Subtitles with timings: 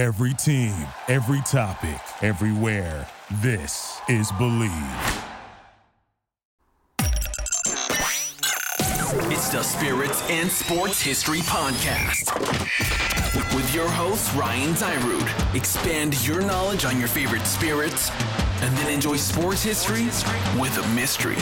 [0.00, 0.72] Every team,
[1.08, 3.06] every topic, everywhere.
[3.42, 5.24] This is Bleav.
[9.30, 12.34] It's the Spirits and Sports History Podcast.
[13.54, 15.54] With your host, Ryan Dyrud.
[15.54, 18.10] Expand your knowledge on your favorite spirits
[18.62, 20.06] and then enjoy sports history
[20.58, 21.36] with a mystery.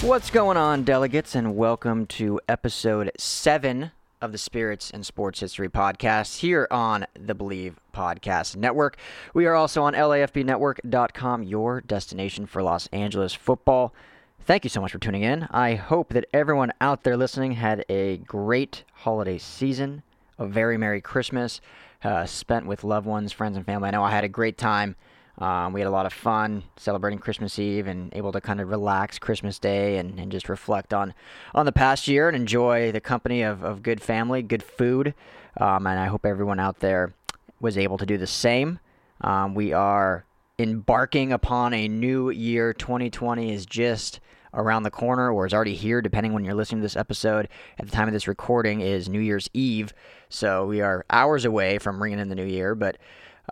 [0.00, 3.90] What's going on, delegates, and welcome to episode seven
[4.20, 8.96] of the Spirits and Sports History Podcast here on the Bleav Podcast Network.
[9.34, 13.94] We are also on LAFBnetwork.com, your destination for Los Angeles football.
[14.40, 15.46] Thank you so much for tuning in.
[15.50, 20.02] I hope that everyone out there listening had a great holiday season,
[20.38, 21.60] a very Merry Christmas,
[22.02, 23.88] uh, spent with loved ones, friends, and family.
[23.88, 24.96] I know I had a great time.
[25.38, 28.68] Um, we had a lot of fun celebrating Christmas Eve and able to kind of
[28.68, 31.14] relax Christmas Day and, and just reflect on,
[31.54, 35.14] on the past year and enjoy the company of, of good family, good food.
[35.56, 37.14] Um, and I hope everyone out there
[37.60, 38.80] was able to do the same.
[39.20, 40.24] Um, we are
[40.58, 42.72] embarking upon a new year.
[42.72, 44.18] 2020 is just
[44.54, 47.48] around the corner or is already here, depending when you're listening to this episode.
[47.78, 49.92] At the time of this recording is New Year's Eve.
[50.28, 52.74] So we are hours away from ringing in the new year.
[52.74, 52.98] But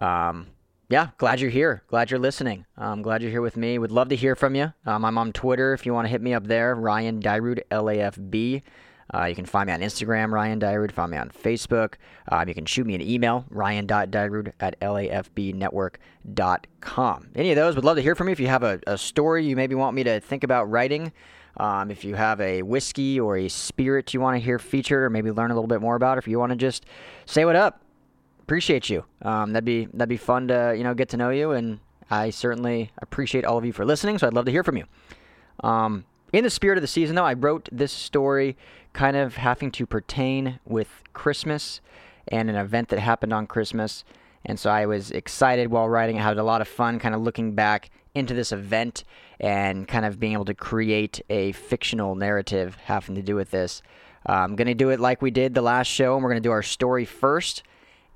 [0.00, 0.48] um,
[0.88, 1.82] yeah, glad you're here.
[1.88, 2.64] Glad you're listening.
[2.76, 3.78] I'm glad you're here with me.
[3.78, 4.72] Would love to hear from you.
[4.84, 6.74] Um, I'm on Twitter if you want to hit me up there.
[6.74, 8.62] Ryan Dyrud, LAFB.
[9.14, 10.92] Uh, you can find me on Instagram, Ryan Dyrud.
[10.92, 11.94] Find me on Facebook.
[12.28, 17.28] Um, you can shoot me an email, ryan.dyrud at lafbnetwork.com.
[17.36, 18.32] Any of those, would love to hear from you.
[18.32, 21.12] If you have a, a story you maybe want me to think about writing,
[21.56, 25.10] um, if you have a whiskey or a spirit you want to hear featured or
[25.10, 26.84] maybe learn a little bit more about, if you want to just
[27.26, 27.80] say what up,
[28.46, 29.04] appreciate you.
[29.22, 31.80] Um, that'd be that'd be fun to you know get to know you, and
[32.10, 34.18] I certainly appreciate all of you for listening.
[34.18, 34.84] So I'd love to hear from you.
[35.64, 38.56] Um, in the spirit of the season, though, I wrote this story
[38.92, 41.80] kind of having to pertain with Christmas
[42.28, 44.04] and an event that happened on Christmas.
[44.44, 46.18] And so I was excited while writing.
[46.18, 49.02] I had a lot of fun kind of looking back into this event
[49.40, 53.82] and kind of being able to create a fictional narrative having to do with this.
[54.28, 56.42] Uh, I'm going to do it like we did the last show, and we're going
[56.42, 57.64] to do our story first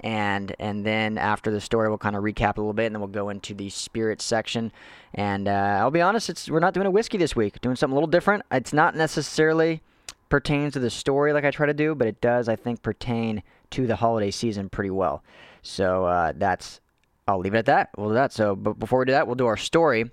[0.00, 3.00] and and then after the story we'll kind of recap a little bit and then
[3.00, 4.72] we'll go into the spirit section.
[5.14, 7.92] And uh, i'll be honest it's we're not doing a whiskey this week doing something
[7.92, 8.44] a little different.
[8.50, 9.82] It's not necessarily
[10.28, 13.42] pertains to the story like i try to do but it does i think pertain
[13.68, 15.22] to the holiday season pretty well.
[15.62, 16.80] So uh, that's
[17.28, 17.90] i'll leave it at that.
[17.96, 18.32] We'll do that.
[18.32, 20.10] So but before we do that we'll do our story.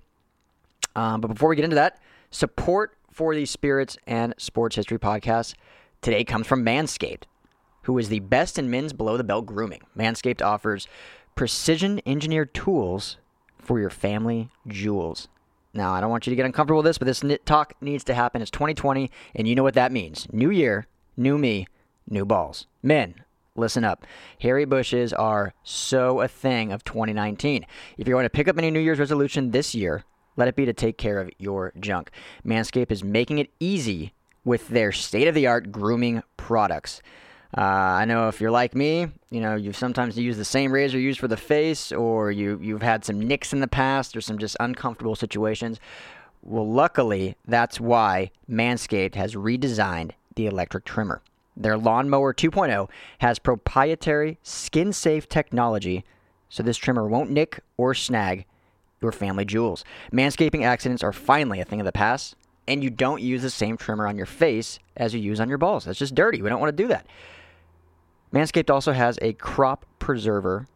[0.96, 2.00] Um, but before we get into that
[2.32, 5.56] support for the spirits and sports history podcast
[6.02, 7.24] today comes from manscaped
[7.88, 9.82] who is the best in men's below the belt grooming.
[9.98, 10.90] Manscaped offers
[11.36, 13.16] precision engineered tools
[13.58, 15.30] for your family jewels.
[15.74, 18.14] Now, I don't want you to get uncomfortable with this, but this talk needs to
[18.14, 18.42] happen.
[18.42, 20.28] It's 2020, and you know what that means.
[20.34, 21.66] New year, new me,
[22.10, 22.68] new balls.
[22.84, 23.24] Men,
[23.56, 24.06] listen up.
[24.42, 27.66] Hairy bushes are so a thing of 2019.
[27.98, 30.04] If you're going to pick up any New Year's resolution this year,
[30.36, 32.12] let it be to take care of your junk.
[32.46, 37.02] Manscaped is making it easy with their state of the art grooming products.
[37.56, 41.00] Uh, I know if you're like me, you know, you've sometimes used the same razor
[41.00, 44.38] used for the face, or you, you've had some nicks in the past, or some
[44.38, 45.80] just uncomfortable situations.
[46.42, 51.22] Well, luckily, that's why Manscaped has redesigned the electric trimmer.
[51.56, 56.04] Their Lawnmower 2.0 has proprietary skin safe technology,
[56.50, 58.46] so this trimmer won't nick or snag
[59.02, 59.84] your family jewels.
[60.12, 62.36] Manscaping accidents are finally a thing of the past,
[62.68, 65.58] and you don't use the same trimmer on your face as you use on your
[65.58, 65.86] balls.
[65.86, 66.42] That's just dirty.
[66.42, 67.06] We don't want to do that.
[68.38, 70.68] Manscaped also has a crop preserver,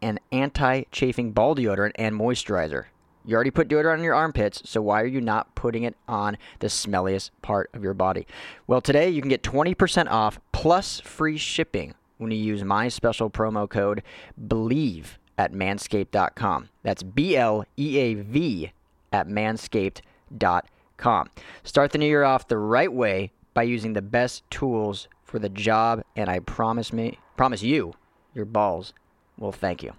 [0.00, 2.86] an anti chafing ball deodorant, and moisturizer.
[3.26, 6.38] You already put deodorant on your armpits, so why are you not putting it on
[6.60, 8.26] the smelliest part of your body?
[8.66, 13.28] Well, today you can get 20% off plus free shipping when you use my special
[13.28, 14.02] promo code
[14.42, 16.70] BLEAV at manscaped.com.
[16.84, 18.72] That's B L E A V
[19.12, 21.28] at manscaped.com.
[21.64, 25.48] Start the new year off the right way by using the best tools for the
[25.48, 27.92] job, and I promise me, promise you,
[28.36, 28.92] your balls
[29.36, 29.92] will thank you.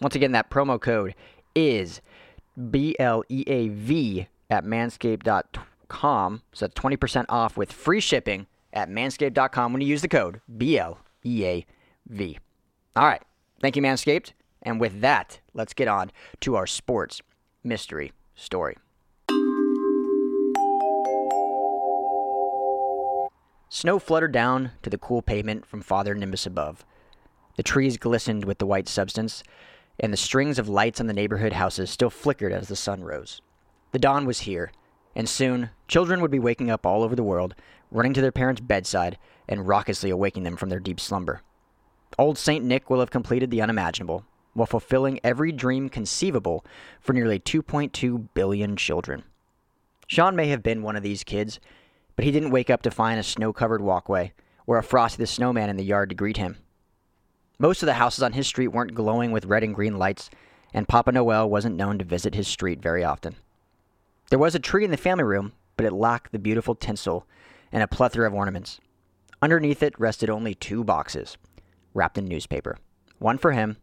[0.00, 1.14] Once again, that promo code
[1.54, 2.00] is
[2.68, 6.42] B L E A V at manscaped.com.
[6.52, 10.98] So 20% off with free shipping at manscaped.com when you use the code B L
[11.24, 11.66] E A
[12.08, 12.40] V.
[12.96, 13.22] All right.
[13.60, 14.32] Thank you, Manscaped.
[14.62, 16.10] And with that, let's get on
[16.40, 17.22] to our sports
[17.62, 18.76] mystery story.
[23.74, 26.84] Snow fluttered down to the cool pavement from Father Nimbus above.
[27.56, 29.42] The trees glistened with the white substance,
[29.98, 33.40] and the strings of lights on the neighborhood houses still flickered as the sun rose.
[33.92, 34.72] The dawn was here,
[35.16, 37.54] and soon children would be waking up all over the world,
[37.90, 39.16] running to their parents' bedside,
[39.48, 41.40] and raucously awaking them from their deep slumber.
[42.18, 42.62] Old St.
[42.62, 46.62] Nick will have completed the unimaginable while fulfilling every dream conceivable
[47.00, 49.22] for nearly 2.2 billion children.
[50.08, 51.58] Sean may have been one of these kids,
[52.16, 54.32] but he didn't wake up to find a snow covered walkway
[54.66, 56.56] or a Frosty the Snowman in the yard to greet him.
[57.58, 60.30] Most of the houses on his street weren't glowing with red and green lights,
[60.74, 63.36] and Papa Noel wasn't known to visit his street very often.
[64.30, 67.26] There was a tree in the family room, but it lacked the beautiful tinsel
[67.70, 68.80] and a plethora of ornaments.
[69.40, 71.36] Underneath it rested only two boxes,
[71.94, 72.78] wrapped in newspaper
[73.18, 73.76] one for him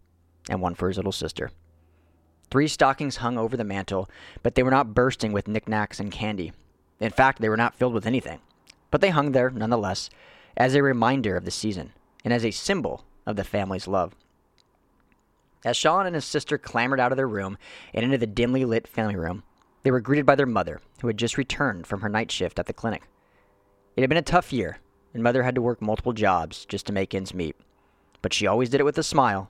[0.50, 1.52] and one for his little sister.
[2.52, 4.10] Three stockings hung over the mantel,
[4.44, 6.52] but they were not bursting with knickknacks and candy.
[7.00, 8.40] In fact, they were not filled with anything.
[8.92, 10.10] But they hung there, nonetheless,
[10.58, 11.94] as a reminder of the season
[12.24, 14.16] and as a symbol of the family's love.
[15.64, 17.58] As Sean and his sister clambered out of their room
[17.94, 19.44] and into the dimly lit family room,
[19.84, 22.66] they were greeted by their mother, who had just returned from her night shift at
[22.66, 23.04] the clinic.
[23.96, 24.80] It had been a tough year,
[25.14, 27.56] and Mother had to work multiple jobs just to make ends meet.
[28.22, 29.50] But she always did it with a smile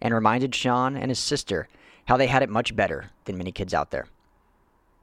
[0.00, 1.68] and reminded Sean and his sister
[2.06, 4.06] how they had it much better than many kids out there.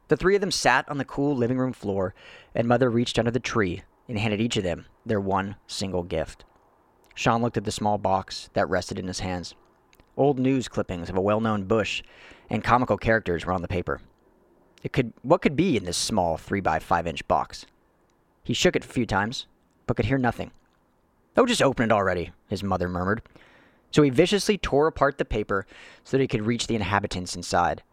[0.08, 2.14] The three of them sat on the cool living room floor,
[2.56, 6.46] and Mother reached under the tree and handed each of them their one single gift.
[7.14, 9.56] Sean looked at the small box that rested in his hands.
[10.16, 12.04] Old news clippings of a well known bush
[12.50, 14.02] and comical characters were on the paper.
[14.84, 17.66] It could what could be in this small three by five inch box?
[18.44, 19.48] He shook it a few times,
[19.86, 20.52] but could hear nothing.
[21.36, 23.22] Oh, just open it already, his mother murmured.
[23.92, 25.66] So he viciously tore apart the paper
[26.04, 27.84] so that he could reach the inhabitants inside.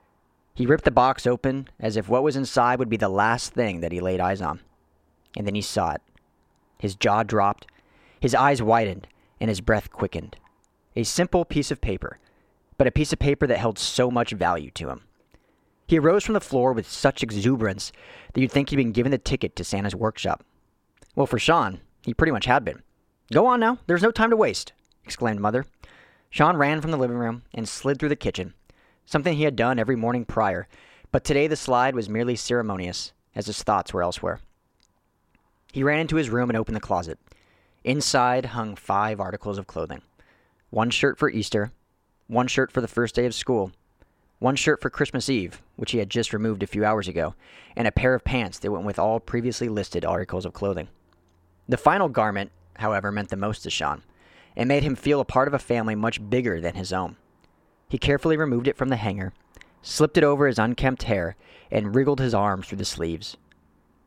[0.55, 3.81] He ripped the box open as if what was inside would be the last thing
[3.81, 4.61] that he laid eyes on.
[5.37, 6.03] And then he saw it.
[6.79, 7.67] His jaw dropped,
[8.21, 9.09] his eyes widened,
[9.41, 10.37] and his breath quickened.
[10.95, 12.19] A simple piece of paper,
[12.79, 15.03] but a piece of paper that held so much value to him.
[15.87, 17.93] He arose from the floor with such exuberance
[18.33, 20.45] that you'd think he'd been given the ticket to Santa's workshop.
[21.17, 22.83] Well, for Sean, he pretty much had been.
[23.33, 24.73] Go on now, there's no time to waste,
[25.05, 25.67] exclaimed Mother.
[26.31, 28.55] Sean ran from the living room and slid through the kitchen,
[29.07, 30.67] something he had done every morning prior,
[31.13, 34.41] but today the slide was merely ceremonious, as his thoughts were elsewhere.
[35.73, 37.19] He ran into his room and opened the closet.
[37.83, 40.03] Inside hung five articles of clothing
[40.71, 41.71] one shirt for Easter,
[42.27, 43.71] one shirt for the first day of school,
[44.41, 47.35] one shirt for Christmas Eve, which he had just removed a few hours ago,
[47.77, 50.89] and a pair of pants that went with all previously listed articles of clothing.
[51.69, 54.03] The final garment, however, meant the most to Sean,
[54.57, 57.17] and made him feel a part of a family much bigger than his own.
[57.89, 59.33] He carefully removed it from the hanger,
[59.83, 61.37] slipped it over his unkempt hair,
[61.71, 63.37] and wriggled his arms through the sleeves.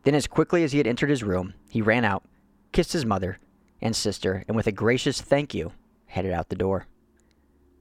[0.03, 2.23] Then, as quickly as he had entered his room, he ran out,
[2.71, 3.39] kissed his mother
[3.81, 5.71] and sister, and with a gracious thank you,
[6.07, 6.87] headed out the door.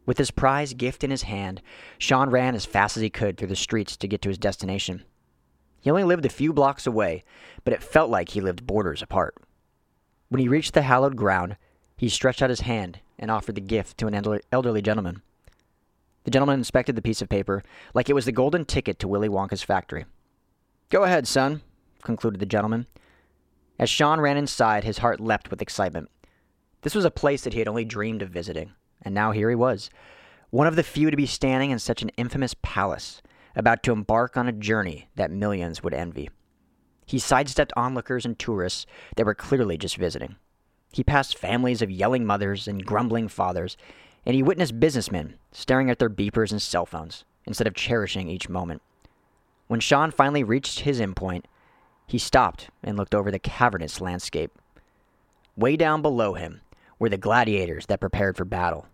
[0.04, 1.62] With his prize gift in his hand,
[1.99, 5.04] Sean ran as fast as he could through the streets to get to his destination.
[5.81, 7.25] He only lived a few blocks away,
[7.64, 9.37] but it felt like he lived borders apart.
[10.28, 11.56] When he reached the hallowed ground,
[11.96, 15.22] he stretched out his hand and offered the gift to an elderly gentleman.
[16.26, 17.62] The gentleman inspected the piece of paper
[17.94, 20.05] like it was the golden ticket to Willy Wonka's factory.
[20.90, 21.62] Go ahead, son,
[22.02, 22.87] concluded the gentleman.
[23.78, 26.11] As Sean ran inside, his heart leapt with excitement.
[26.82, 29.55] This was a place that he had only dreamed of visiting and now here he
[29.55, 29.88] was,
[30.50, 33.23] one of the few to be standing in such an infamous palace,
[33.55, 36.28] about to embark on a journey that millions would envy.
[37.06, 38.84] He sidestepped onlookers and tourists
[39.14, 40.37] that were clearly just visiting.
[40.93, 43.76] He passed families of yelling mothers and grumbling fathers,
[44.26, 48.49] and he witnessed businessmen staring at their beepers and cell phones instead of cherishing each
[48.49, 48.83] moment.
[49.68, 51.45] When Sean finally reached his endpoint,
[52.06, 54.50] he stopped and looked over the cavernous landscape.
[55.56, 56.61] Way down below him
[56.99, 58.87] were the gladiators that prepared for battle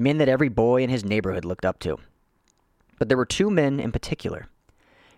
[0.00, 1.98] men that every boy in his neighborhood looked up to.
[2.98, 4.46] But there were two men in particular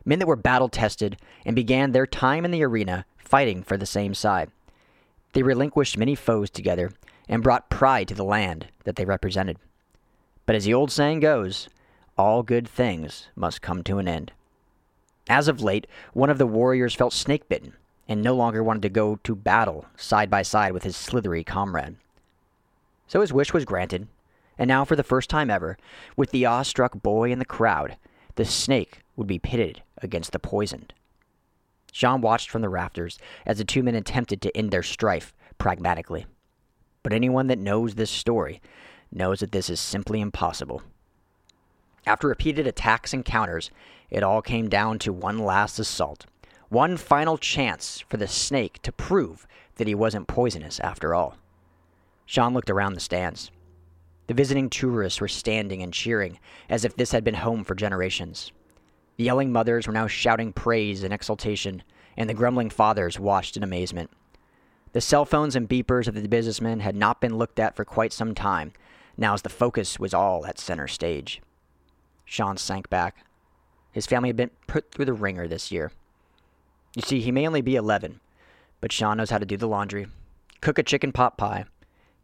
[0.03, 3.85] men that were battle tested and began their time in the arena fighting for the
[3.85, 4.51] same side.
[5.35, 6.91] They relinquished many foes together
[7.31, 9.57] and brought pride to the land that they represented.
[10.45, 11.69] But as the old saying goes,
[12.19, 14.33] all good things must come to an end.
[15.29, 17.75] As of late, one of the warriors felt snake bitten
[18.09, 21.95] and no longer wanted to go to battle side by side with his slithery comrade.
[23.07, 24.09] So his wish was granted,
[24.59, 25.79] and now, for the first time ever,
[26.17, 27.97] with the awestruck boy in the crowd,
[28.35, 30.93] the snake would be pitted against the poisoned.
[31.93, 36.27] Sean watched from the rafters as the two men attempted to end their strife pragmatically.
[37.03, 38.61] But anyone that knows this story
[39.11, 40.83] knows that this is simply impossible.
[42.07, 43.71] After repeated attacks and counters,
[44.11, 46.27] it all came down to one last assault.
[46.69, 51.37] One final chance for the snake to prove that he wasn't poisonous after all.
[52.27, 53.51] Sean looked around the stands.
[54.29, 56.39] The visiting tourists were standing and cheering
[56.69, 58.53] as if this had been home for generations.
[59.17, 61.83] The yelling mothers were now shouting praise and exultation,
[62.17, 64.11] and the grumbling fathers watched in amazement.
[64.93, 68.13] The cell phones and beepers of the businessmen had not been looked at for quite
[68.13, 68.73] some time,
[69.17, 71.41] now as the focus was all at center stage.
[72.25, 73.25] Sean sank back.
[73.93, 75.93] His family had been put through the ringer this year.
[76.97, 78.21] You see, he may only be 11,
[78.81, 80.09] but Sean knows how to do the laundry,
[80.61, 81.67] cook a chicken pot pie,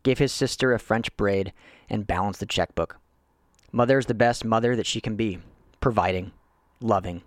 [0.03, 1.53] give his sister a French braid,
[1.89, 2.99] and balance the checkbook.
[3.71, 5.39] Mother is the best mother that she can be,
[5.81, 6.33] providing,
[6.81, 7.23] loving,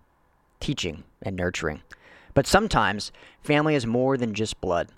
[0.60, 1.82] teaching, and nurturing.
[2.34, 4.90] But sometimes family is more than just blood.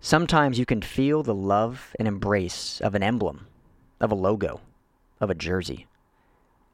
[0.00, 3.46] Sometimes you can feel the love and embrace of an emblem,
[4.00, 4.60] of a logo,
[5.20, 5.86] of a jersey.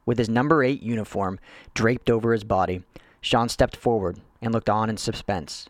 [0.05, 1.39] With his number eight uniform
[1.75, 2.83] draped over his body,
[3.21, 5.69] Sean stepped forward and looked on in suspense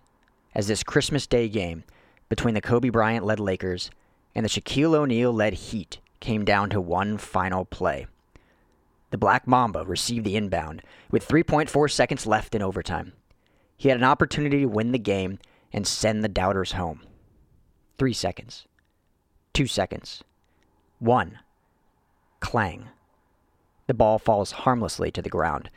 [0.54, 1.84] as this Christmas Day game
[2.28, 3.90] between the Kobe Bryant led Lakers
[4.34, 8.06] and the Shaquille O'Neal led Heat came down to one final play.
[9.10, 13.12] The Black Mamba received the inbound with 3.4 seconds left in overtime.
[13.76, 15.38] He had an opportunity to win the game
[15.72, 17.00] and send the doubters home.
[17.98, 18.66] Three seconds.
[19.52, 20.22] Two seconds.
[20.98, 21.38] One.
[22.40, 22.88] Clang.
[23.86, 25.70] The ball falls harmlessly to the ground.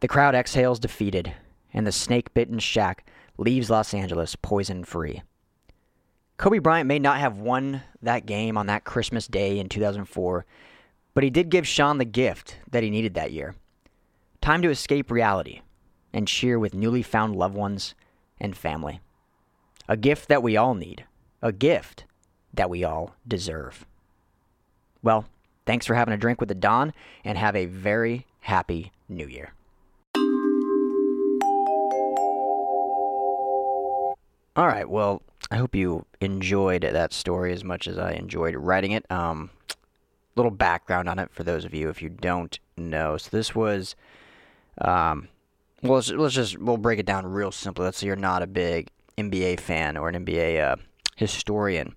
[0.00, 1.34] The crowd exhales defeated,
[1.72, 3.00] and the snake bitten Shaq
[3.38, 5.22] leaves Los Angeles poison free.
[6.36, 10.44] Kobe Bryant may not have won that game on that Christmas day in 2004,
[11.14, 13.54] but he did give Sean the gift that he needed that year
[14.42, 15.60] time to escape reality
[16.12, 17.94] and cheer with newly found loved ones
[18.40, 19.00] and family.
[19.88, 21.06] A gift that we all need,
[21.42, 22.04] a gift
[22.54, 23.84] that we all deserve.
[25.02, 25.26] Well,
[25.66, 26.92] thanks for having a drink with the Don,
[27.24, 29.52] and have a very happy new year.
[34.54, 38.92] All right, well, I hope you enjoyed that story as much as I enjoyed writing
[38.92, 39.10] it.
[39.10, 39.50] Um,
[40.36, 43.16] little background on it for those of you if you don't know.
[43.16, 43.96] So this was,
[44.78, 45.28] um,
[45.82, 47.84] well, let's, let's just we'll break it down real simply.
[47.84, 50.76] Let's say you're not a big NBA fan or an NBA uh,
[51.22, 51.94] historian.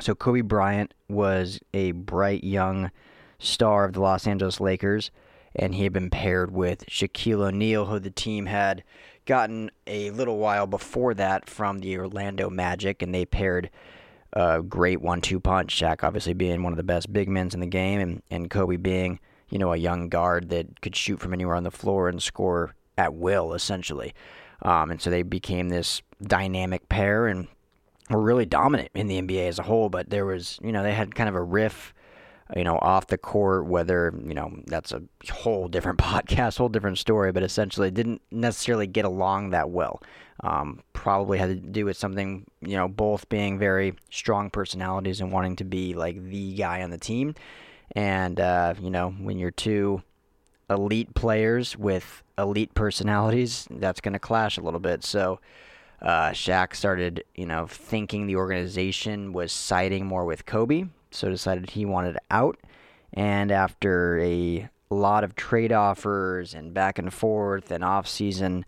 [0.00, 2.90] So Kobe Bryant was a bright young
[3.38, 5.10] star of the Los Angeles Lakers,
[5.54, 8.84] and he had been paired with Shaquille O'Neal, who the team had
[9.26, 13.70] gotten a little while before that from the Orlando Magic, and they paired
[14.32, 15.78] a great one-two punch.
[15.78, 18.76] Shaq obviously being one of the best big men in the game, and, and Kobe
[18.76, 19.18] being
[19.50, 22.74] you know a young guard that could shoot from anywhere on the floor and score
[22.96, 24.14] at will, essentially.
[24.62, 27.46] Um, and so they became this dynamic pair and
[28.10, 29.88] were really dominant in the NBA as a whole.
[29.88, 31.94] But there was, you know, they had kind of a riff
[32.56, 36.98] you know, off the court, whether, you know, that's a whole different podcast, whole different
[36.98, 40.02] story, but essentially didn't necessarily get along that well.
[40.40, 45.32] Um, probably had to do with something, you know, both being very strong personalities and
[45.32, 47.34] wanting to be like the guy on the team.
[47.92, 50.02] And, uh, you know, when you're two
[50.70, 55.04] elite players with elite personalities, that's going to clash a little bit.
[55.04, 55.40] So,
[56.00, 61.70] uh, Shaq started, you know, thinking the organization was siding more with Kobe so decided
[61.70, 62.58] he wanted out.
[63.12, 68.64] And after a lot of trade offers and back and forth and off-season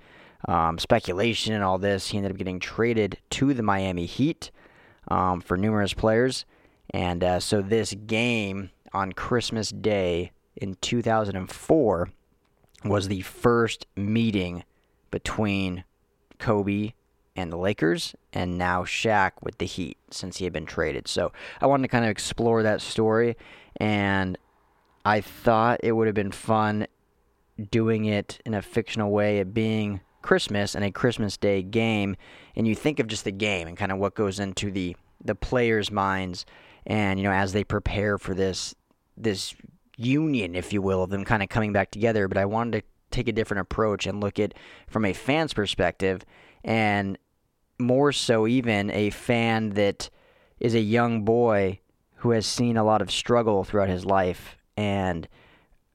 [0.49, 4.51] um, speculation and all this, he ended up getting traded to the Miami Heat
[5.09, 6.45] um, for numerous players.
[6.91, 12.09] And uh, so this game on Christmas Day in 2004
[12.85, 14.65] was the first meeting
[15.11, 15.85] between
[16.39, 16.93] Kobe
[17.37, 21.09] and the Lakers, and now Shaq with the Heat since he had been traded.
[21.09, 23.37] So I wanted to kind of explore that story,
[23.79, 24.37] and
[25.05, 26.87] I thought it would have been fun
[27.71, 32.17] doing it in a fictional way, it being Christmas and a Christmas Day game,
[32.57, 35.35] and you think of just the game and kind of what goes into the the
[35.35, 36.47] players' minds,
[36.87, 38.75] and you know as they prepare for this
[39.17, 39.55] this
[39.97, 42.27] union, if you will, of them kind of coming back together.
[42.29, 44.55] But I wanted to take a different approach and look at
[44.89, 46.25] from a fan's perspective
[46.65, 47.19] and
[47.79, 50.11] more so even a fan that
[50.59, 51.79] is a young boy
[52.17, 55.27] who has seen a lot of struggle throughout his life and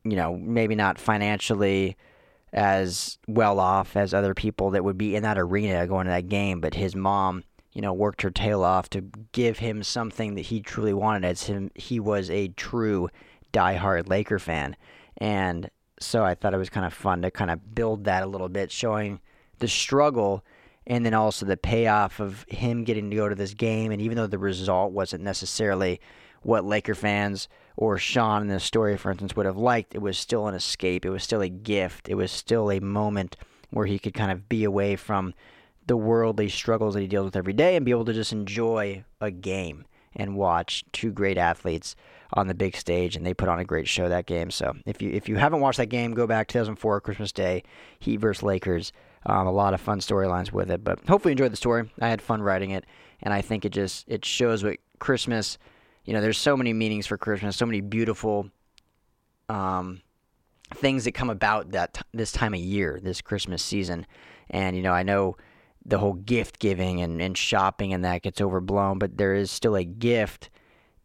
[0.03, 1.95] you know maybe not financially
[2.53, 6.29] as well off as other people that would be in that arena going to that
[6.29, 7.43] game but his mom
[7.73, 9.01] you know worked her tail off to
[9.33, 13.09] give him something that he truly wanted as him he was a true
[13.55, 14.75] diehard Laker fan.
[15.17, 15.69] And
[15.99, 18.49] so I thought it was kind of fun to kind of build that a little
[18.49, 19.21] bit showing
[19.59, 20.43] the struggle
[20.87, 23.91] and then also the payoff of him getting to go to this game.
[23.91, 25.99] And even though the result wasn't necessarily
[26.41, 30.17] what Laker fans or Sean in this story, for instance, would have liked, it was
[30.17, 31.05] still an escape.
[31.05, 32.07] It was still a gift.
[32.07, 33.35] It was still a moment
[33.71, 35.33] where he could kind of be away from
[35.87, 39.03] the worldly struggles that he deals with every day and be able to just enjoy
[39.21, 41.95] a game and watch two great athletes
[42.33, 44.49] on the big stage and they put on a great show that game.
[44.49, 47.63] So if you if you haven't watched that game, go back 2004 Christmas Day,
[47.99, 48.91] Heat versus Lakers.
[49.27, 51.91] Um, a lot of fun storylines with it, but hopefully you enjoyed the story.
[51.99, 52.85] I had fun writing it,
[53.23, 55.57] and I think it just it shows what Christmas.
[56.05, 58.51] You know, there's so many meanings for Christmas, so many beautiful
[59.49, 60.01] um,
[60.75, 64.05] things that come about that t- this time of year, this Christmas season.
[64.49, 65.37] And you know, I know
[65.85, 69.75] the whole gift giving and, and shopping and that gets overblown, but there is still
[69.75, 70.49] a gift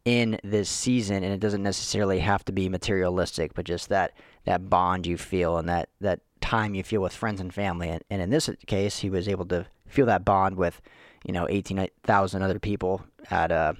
[0.04, 4.12] in this season, and it doesn't necessarily have to be materialistic, but just that
[4.44, 7.88] that bond you feel and that that time you feel with friends and family.
[7.88, 10.80] And, and in this case, he was able to feel that bond with,
[11.25, 13.75] you know, eighteen thousand other people at uh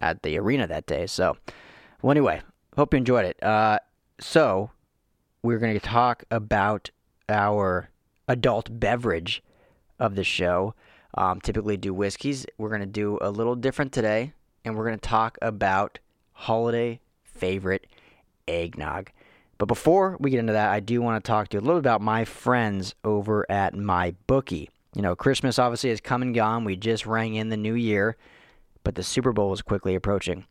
[0.00, 1.06] at the arena that day.
[1.06, 1.36] So,
[2.00, 2.42] well, anyway,
[2.76, 3.42] hope you enjoyed it.
[3.42, 3.78] Uh,
[4.18, 4.70] so
[5.42, 6.90] we're going to talk about
[7.28, 7.88] our
[8.26, 9.42] adult beverage
[9.98, 10.74] of the show.
[11.14, 12.46] Um, typically do whiskeys.
[12.58, 14.32] We're going to do a little different today,
[14.64, 15.98] and we're going to talk about
[16.32, 17.86] holiday favorite
[18.48, 19.10] eggnog.
[19.62, 21.80] But before we get into that, I do want to talk to you a little
[21.80, 24.68] bit about my friends over at my bookie.
[24.92, 26.64] You know, Christmas obviously has come and gone.
[26.64, 28.16] We just rang in the new year,
[28.82, 30.46] but the Super Bowl is quickly approaching.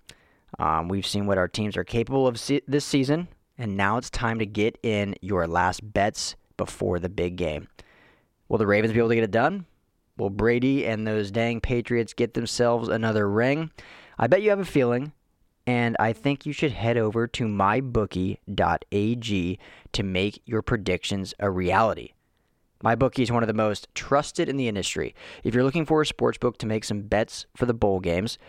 [0.60, 3.28] Um, we've seen what our teams are capable of se- this season,
[3.58, 7.68] and now it's time to get in your last bets before the big game.
[8.48, 9.66] Will the Ravens be able to get it done?
[10.16, 13.72] Will Brady and those dang Patriots get themselves another ring?
[14.18, 15.12] I bet you have a feeling,
[15.68, 18.40] and I think you should head over to mybookie.ag
[19.94, 22.14] to make your predictions a reality.
[22.84, 25.14] MyBookie is one of the most trusted in the industry.
[25.44, 28.40] If you're looking for a sports book to make some bets for the bowl games,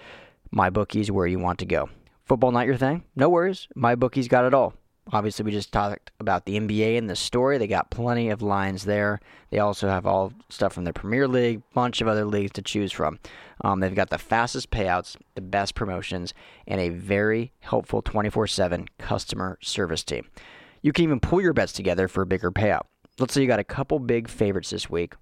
[0.54, 1.90] MyBookie is where you want to go.
[2.24, 3.04] Football not your thing?
[3.14, 3.68] No worries.
[3.76, 4.72] MyBookie's got it all.
[5.10, 7.58] Obviously, we just talked about the NBA and the story.
[7.58, 9.20] They got plenty of lines there.
[9.50, 12.92] They also have all stuff from the Premier League, bunch of other leagues to choose
[12.92, 13.18] from.
[13.64, 16.34] Um, they've got the fastest payouts, the best promotions,
[16.68, 20.28] and a very helpful 24 7 customer service team.
[20.82, 22.82] You can even pull your bets together for a bigger payout.
[23.18, 25.14] Let's say you got a couple big favorites this week.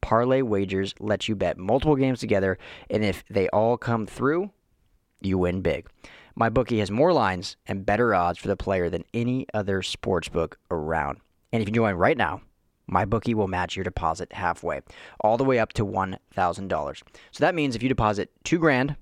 [0.00, 4.50] Parlay wagers let you bet multiple games together, and if they all come through,
[5.20, 5.88] you win big.
[6.38, 10.28] My bookie has more lines and better odds for the player than any other sports
[10.28, 11.18] book around.
[11.50, 12.42] And if you join right now,
[12.86, 14.82] my bookie will match your deposit halfway,
[15.20, 17.02] all the way up to $1,000.
[17.30, 18.96] So that means if you deposit 2 grand,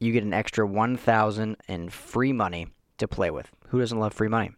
[0.00, 3.50] you get an extra 1000 in free money to play with.
[3.68, 4.52] Who doesn't love free money?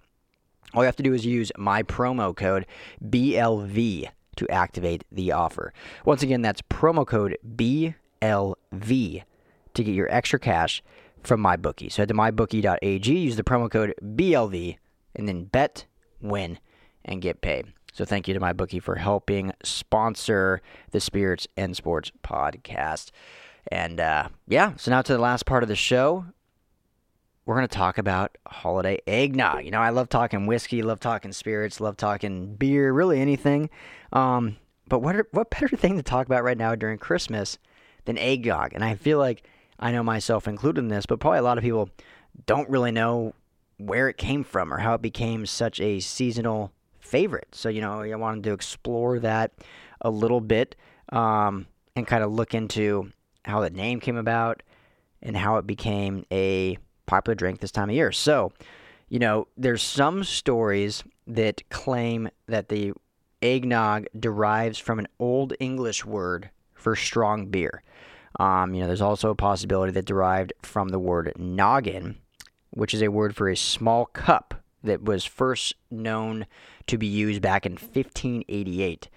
[0.72, 2.64] All you have to do is use my promo code
[3.04, 5.72] BLV to activate the offer.
[6.04, 9.24] Once again, that's promo code BLV
[9.74, 10.80] to get your extra cash
[11.22, 11.92] from MyBookie.
[11.92, 14.76] So head to mybookie.ag, use the promo code BLV,
[15.14, 15.86] and then bet,
[16.20, 16.58] win,
[17.04, 17.72] and get paid.
[17.92, 23.10] So thank you to MyBookie for helping sponsor the Spirits and Sports podcast.
[23.70, 26.26] And uh, yeah, so now to the last part of the show.
[27.46, 29.64] We're going to talk about holiday eggnog.
[29.64, 33.70] You know, I love talking whiskey, love talking spirits, love talking beer, really anything.
[34.12, 34.56] Um,
[34.88, 37.58] but what, are, what better thing to talk about right now during Christmas
[38.04, 38.72] than eggnog?
[38.72, 39.42] And I feel like
[39.80, 41.88] I know myself included in this, but probably a lot of people
[42.46, 43.34] don't really know
[43.78, 47.48] where it came from or how it became such a seasonal favorite.
[47.52, 49.52] So, you know, I wanted to explore that
[50.02, 50.76] a little bit
[51.10, 51.66] um,
[51.96, 53.10] and kind of look into
[53.44, 54.62] how the name came about
[55.22, 58.12] and how it became a popular drink this time of year.
[58.12, 58.52] So,
[59.08, 62.92] you know, there's some stories that claim that the
[63.42, 67.82] eggnog derives from an old English word for strong beer.
[68.38, 72.18] Um, you know, there's also a possibility that derived from the word noggin,
[72.70, 76.46] which is a word for a small cup that was first known
[76.86, 79.08] to be used back in 1588.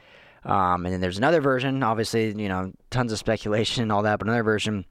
[0.46, 4.20] Um, and then there's another version, obviously, you know, tons of speculation and all that,
[4.20, 4.86] but another version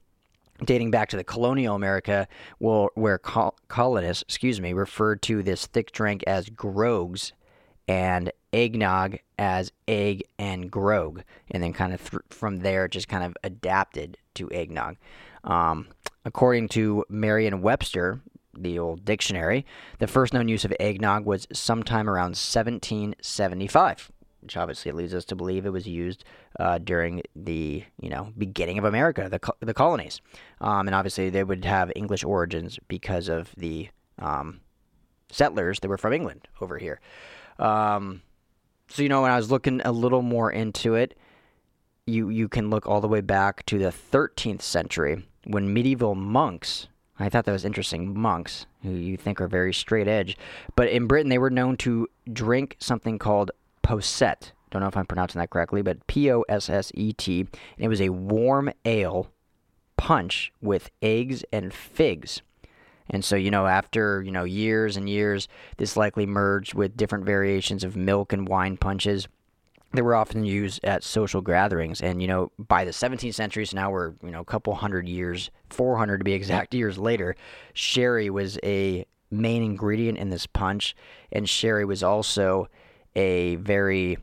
[0.65, 2.27] dating back to the colonial America,
[2.59, 7.33] where colonists, excuse me, referred to this thick drink as grogs
[7.87, 13.23] and eggnog as egg and grog, and then kind of th- from there just kind
[13.23, 14.95] of adapted to eggnog.
[15.43, 15.87] Um,
[16.23, 18.21] according to Merriam-Webster,
[18.55, 19.65] the old dictionary,
[19.99, 25.35] the first known use of eggnog was sometime around 1775, which obviously leads us to
[25.35, 26.23] believe it was used
[26.59, 30.21] uh, during the you know beginning of America, the co- the colonies,
[30.61, 34.59] um, and obviously they would have English origins because of the um,
[35.33, 36.99] settlers that were from England over here.
[37.59, 38.21] Um,
[38.87, 41.17] so you know, when I was looking a little more into it,
[42.05, 46.87] you you can look all the way back to the 13th century when medieval monks.
[47.19, 48.17] I thought that was interesting.
[48.17, 50.37] Monks, who you think are very straight edge,
[50.75, 54.51] but in Britain they were known to drink something called posset.
[54.71, 57.41] Don't know if I'm pronouncing that correctly, but P O S S E T.
[57.41, 59.31] And it was a warm ale
[59.97, 62.41] punch with eggs and figs.
[63.09, 67.25] And so, you know, after, you know, years and years, this likely merged with different
[67.25, 69.27] variations of milk and wine punches.
[69.93, 72.01] that were often used at social gatherings.
[72.01, 75.07] And, you know, by the 17th century, so now we're, you know, a couple hundred
[75.07, 77.35] years, 400 to be exact years later,
[77.73, 80.95] sherry was a main ingredient in this punch.
[81.31, 82.69] And sherry was also
[83.15, 84.17] a very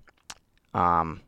[0.75, 1.21] um,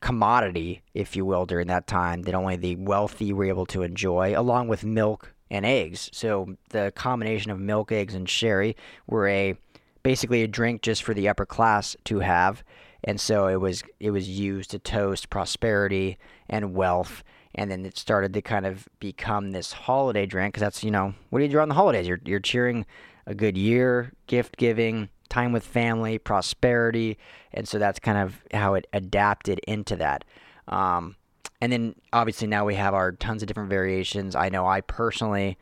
[0.00, 4.38] commodity, if you will, during that time that only the wealthy were able to enjoy,
[4.38, 6.10] along with milk and eggs.
[6.12, 9.54] So the combination of milk, eggs, and sherry were a
[10.02, 12.62] basically a drink just for the upper class to have,
[13.04, 17.22] and so it was it was used to toast prosperity and wealth.
[17.54, 21.14] And then it started to kind of become this holiday drink because that's you know
[21.30, 22.06] what do you do on the holidays?
[22.06, 22.86] You're you're cheering
[23.26, 27.18] a good year, gift giving, time with family, prosperity,
[27.52, 30.24] and so that's kind of how it adapted into that.
[30.66, 31.16] Um,
[31.60, 34.34] and then obviously now we have our tons of different variations.
[34.34, 35.58] I know I personally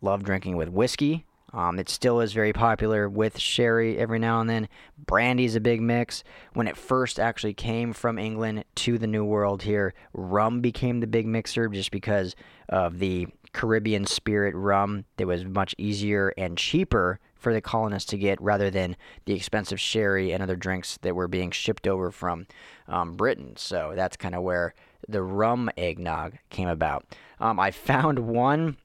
[0.00, 1.24] love drinking with whiskey.
[1.52, 4.68] Um, it still is very popular with sherry every now and then.
[4.98, 6.22] Brandy is a big mix.
[6.52, 11.06] When it first actually came from England to the New World here, rum became the
[11.06, 12.36] big mixer just because
[12.68, 18.18] of the Caribbean spirit rum that was much easier and cheaper for the colonists to
[18.18, 22.46] get rather than the expensive sherry and other drinks that were being shipped over from
[22.88, 23.54] um, Britain.
[23.56, 24.74] So that's kind of where
[25.06, 27.04] the rum eggnog came about.
[27.40, 28.76] Um, I found one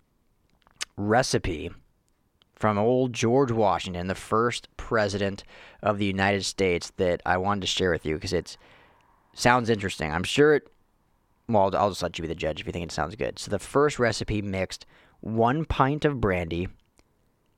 [0.95, 1.71] recipe
[2.55, 5.43] from old George Washington, the first president
[5.81, 8.57] of the United States, that I wanted to share with you because it
[9.33, 10.11] sounds interesting.
[10.11, 10.67] I'm sure it.
[11.49, 13.37] Well, I'll just let you be the judge if you think it sounds good.
[13.37, 14.85] So the first recipe mixed
[15.19, 16.69] one pint of brandy,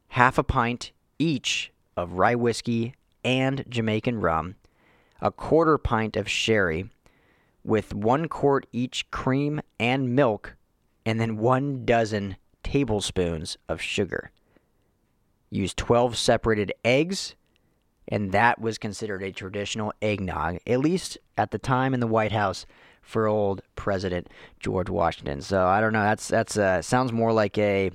[0.09, 4.55] half a pint each of rye whiskey and Jamaican rum,
[5.21, 6.89] a quarter pint of sherry,
[7.65, 10.55] with one quart each cream and milk,
[11.05, 14.31] and then one dozen tablespoons of sugar.
[15.49, 17.35] Use 12 separated eggs,
[18.07, 22.31] and that was considered a traditional eggnog, at least at the time in the White
[22.31, 22.65] House
[23.01, 24.27] for old President
[24.59, 25.41] George Washington.
[25.41, 26.03] So I don't know.
[26.03, 27.91] That's that's uh, sounds more like a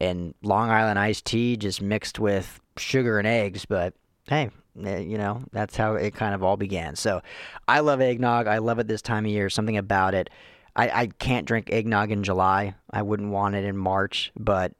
[0.00, 3.64] an Long Island iced tea just mixed with sugar and eggs.
[3.64, 3.94] But
[4.28, 4.50] hey,
[4.84, 6.96] you know that's how it kind of all began.
[6.96, 7.22] So
[7.66, 8.46] I love eggnog.
[8.46, 9.50] I love it this time of year.
[9.50, 10.30] Something about it.
[10.76, 12.74] I, I can't drink eggnog in July.
[12.90, 14.72] I wouldn't want it in March, but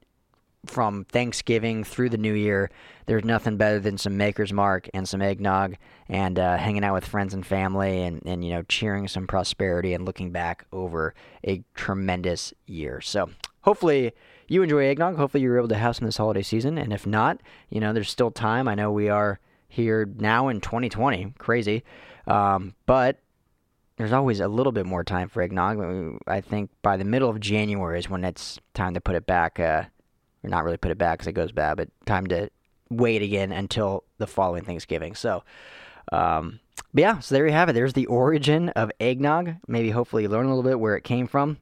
[0.65, 2.69] from Thanksgiving through the New Year,
[3.05, 5.75] there's nothing better than some Maker's Mark and some eggnog
[6.07, 9.93] and uh, hanging out with friends and family and, and, you know, cheering some prosperity
[9.93, 11.13] and looking back over
[11.45, 12.99] a tremendous year.
[13.01, 13.29] So
[13.61, 14.11] hopefully
[14.47, 15.15] you enjoy eggnog.
[15.15, 16.77] Hopefully you're able to have some this holiday season.
[16.77, 18.67] And if not, you know, there's still time.
[18.67, 21.33] I know we are here now in 2020.
[21.37, 21.83] Crazy.
[22.27, 23.19] Um, but
[23.97, 26.19] there's always a little bit more time for eggnog.
[26.27, 29.59] I think by the middle of January is when it's time to put it back.
[29.59, 29.83] Uh,
[30.43, 32.49] or not really put it back because it goes bad, but time to
[32.89, 35.15] wait again until the following Thanksgiving.
[35.15, 35.43] So,
[36.11, 36.59] um,
[36.93, 37.73] but yeah, so there you have it.
[37.73, 39.55] There's the origin of eggnog.
[39.67, 41.57] Maybe hopefully you learn a little bit where it came from.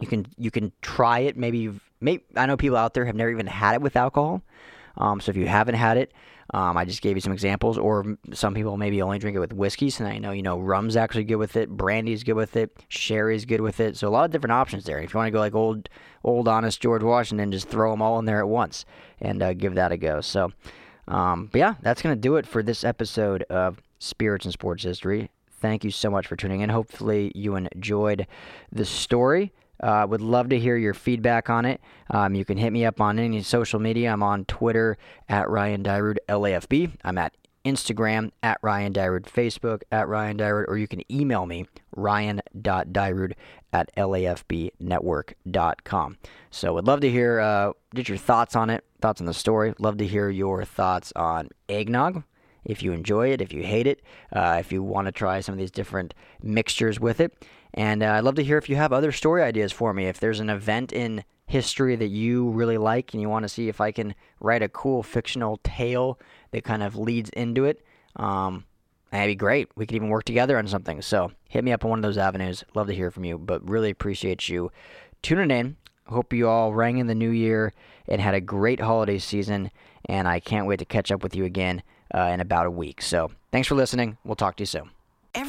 [0.00, 1.36] You can you can try it.
[1.36, 4.42] Maybe you've maybe I know people out there have never even had it with alcohol.
[4.96, 6.12] Um, so if you haven't had it,
[6.52, 9.52] um, I just gave you some examples, or some people maybe only drink it with
[9.52, 9.90] whiskey.
[9.90, 13.44] So I know you know rum's actually good with it, brandy's good with it, sherry's
[13.44, 13.96] good with it.
[13.96, 15.00] So a lot of different options there.
[15.00, 15.88] If you want to go like old,
[16.22, 18.84] old honest George Washington, just throw them all in there at once
[19.20, 20.20] and uh, give that a go.
[20.20, 20.52] So,
[21.08, 25.30] um, but yeah, that's gonna do it for this episode of Spirits and Sports History.
[25.60, 26.68] Thank you so much for tuning in.
[26.68, 28.26] Hopefully you enjoyed
[28.70, 29.50] the story.
[29.84, 31.78] Uh, would love to hear your feedback on it.
[32.08, 34.10] Um, you can hit me up on any social media.
[34.10, 34.96] I'm on Twitter
[35.28, 36.92] at Ryan Dyrud LAFB.
[37.04, 41.66] I'm at Instagram at Ryan Dyrud, Facebook at Ryan Dyrud, or you can email me
[41.96, 43.32] ryan.dyrud
[43.72, 46.18] at lafbnetwork.com.
[46.50, 49.74] So would love to hear uh, get your thoughts on it, thoughts on the story.
[49.78, 52.24] Love to hear your thoughts on eggnog.
[52.64, 54.00] If you enjoy it, if you hate it,
[54.32, 57.46] uh, if you want to try some of these different mixtures with it.
[57.74, 60.06] And uh, I'd love to hear if you have other story ideas for me.
[60.06, 63.68] If there's an event in history that you really like and you want to see
[63.68, 66.18] if I can write a cool fictional tale
[66.52, 67.84] that kind of leads into it,
[68.16, 68.64] um,
[69.10, 69.68] that'd be great.
[69.74, 71.02] We could even work together on something.
[71.02, 72.64] So hit me up on one of those avenues.
[72.74, 74.70] Love to hear from you, but really appreciate you
[75.22, 75.76] tuning in.
[76.06, 77.72] Hope you all rang in the new year
[78.08, 79.70] and had a great holiday season.
[80.06, 81.82] And I can't wait to catch up with you again
[82.14, 83.02] uh, in about a week.
[83.02, 84.18] So thanks for listening.
[84.24, 84.90] We'll talk to you soon.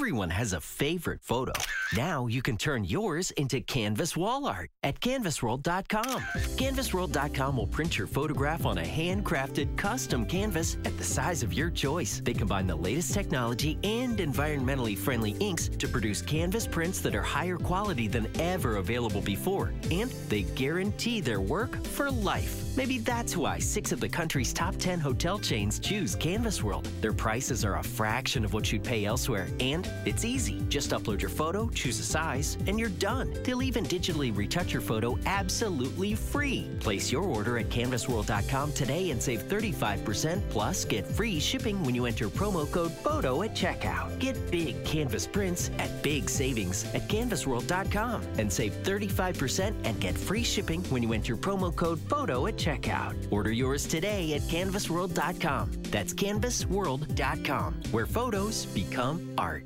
[0.05, 1.51] Everyone has a favorite photo.
[1.97, 6.21] Now you can turn yours into canvas wall art at canvasworld.com.
[6.57, 11.71] Canvasworld.com will print your photograph on a handcrafted custom canvas at the size of your
[11.71, 12.21] choice.
[12.23, 17.23] They combine the latest technology and environmentally friendly inks to produce canvas prints that are
[17.23, 19.73] higher quality than ever available before.
[19.89, 22.61] And they guarantee their work for life.
[22.77, 26.89] Maybe that's why six of the country's top 10 hotel chains choose Canvas World.
[26.99, 30.61] Their prices are a fraction of what you'd pay elsewhere, and It's easy.
[30.69, 33.33] Just upload your photo, choose a size, and you're done.
[33.43, 36.69] They'll even digitally retouch your photo absolutely free.
[36.79, 42.05] Place your order at canvasworld.com today and save 35% plus get free shipping when you
[42.05, 44.17] enter promo code PHOTO at checkout.
[44.19, 50.43] Get big canvas prints at big savings at canvasworld.com and save 35% and get free
[50.43, 53.15] shipping when you enter promo code PHOTO at checkout.
[53.31, 55.71] Order yours today at canvasworld.com.
[55.91, 59.65] That's canvasworld.com, where photos become art.